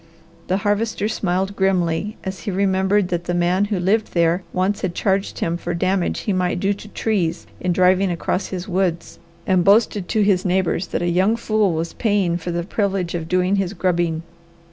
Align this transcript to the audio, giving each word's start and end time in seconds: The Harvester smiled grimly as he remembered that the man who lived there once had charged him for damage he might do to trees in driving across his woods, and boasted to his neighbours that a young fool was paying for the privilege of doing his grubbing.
The 0.47 0.57
Harvester 0.57 1.07
smiled 1.07 1.55
grimly 1.55 2.17
as 2.23 2.39
he 2.39 2.49
remembered 2.49 3.09
that 3.09 3.25
the 3.25 3.35
man 3.35 3.65
who 3.65 3.79
lived 3.79 4.15
there 4.15 4.41
once 4.51 4.81
had 4.81 4.95
charged 4.95 5.37
him 5.37 5.57
for 5.57 5.75
damage 5.75 6.21
he 6.21 6.33
might 6.33 6.59
do 6.59 6.73
to 6.73 6.87
trees 6.87 7.45
in 7.59 7.71
driving 7.71 8.09
across 8.09 8.47
his 8.47 8.67
woods, 8.67 9.19
and 9.45 9.63
boasted 9.63 10.07
to 10.09 10.23
his 10.23 10.43
neighbours 10.43 10.87
that 10.87 11.03
a 11.03 11.07
young 11.07 11.35
fool 11.35 11.73
was 11.73 11.93
paying 11.93 12.35
for 12.37 12.49
the 12.49 12.63
privilege 12.63 13.13
of 13.13 13.27
doing 13.27 13.57
his 13.57 13.73
grubbing. 13.73 14.23